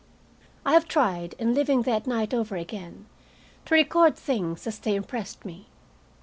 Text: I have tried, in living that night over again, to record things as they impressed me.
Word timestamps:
I 0.65 0.73
have 0.73 0.87
tried, 0.87 1.35
in 1.37 1.53
living 1.53 1.83
that 1.83 2.07
night 2.07 2.33
over 2.33 2.55
again, 2.55 3.05
to 3.65 3.75
record 3.75 4.15
things 4.15 4.65
as 4.65 4.79
they 4.79 4.95
impressed 4.95 5.45
me. 5.45 5.67